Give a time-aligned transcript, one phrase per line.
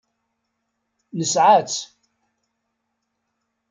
[1.17, 1.79] Nesɛa-tt.